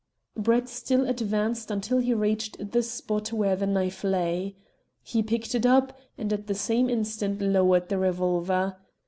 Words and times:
Brett 0.35 0.67
still 0.67 1.05
advanced 1.07 1.69
until 1.69 1.99
he 1.99 2.15
reached 2.15 2.71
the 2.71 2.81
spot 2.81 3.31
where 3.31 3.55
the 3.55 3.67
knife 3.67 4.03
lay. 4.03 4.55
He 5.03 5.21
picked 5.21 5.53
it 5.53 5.63
up, 5.63 5.95
and 6.17 6.33
at 6.33 6.47
the 6.47 6.55
same 6.55 6.89
instant 6.89 7.39
lowered 7.39 7.87
the 7.89 7.99
revolver. 7.99 8.77